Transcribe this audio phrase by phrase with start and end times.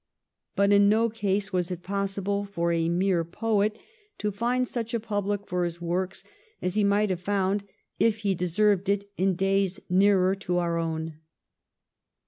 [0.55, 3.77] But in no case was it possible for a mere poet
[4.17, 6.23] to find such a public for his works
[6.59, 7.65] as he might have found,
[7.99, 11.19] if he deserved it, in days nearer to our own.